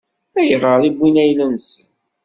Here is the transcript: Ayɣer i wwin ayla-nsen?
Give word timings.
Ayɣer 0.39 0.79
i 0.83 0.89
wwin 0.93 1.21
ayla-nsen? 1.23 1.87